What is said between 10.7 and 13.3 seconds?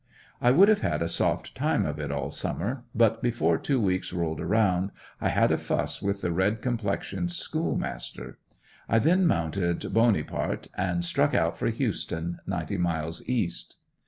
and struck out for Houston, ninety miles